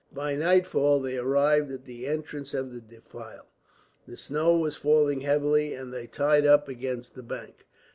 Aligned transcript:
By 0.11 0.35
nightfall 0.35 0.99
they 0.99 1.19
arrived 1.19 1.71
at 1.71 1.85
the 1.85 2.07
entrance 2.07 2.55
of 2.55 2.73
the 2.73 2.81
defile. 2.81 3.45
The 4.07 4.17
snow 4.17 4.57
was 4.57 4.75
falling 4.75 5.21
heavily, 5.21 5.75
and 5.75 5.93
they 5.93 6.07
tied 6.07 6.43
up 6.43 6.67
against 6.67 7.13
the 7.13 7.21
bank. 7.21 7.67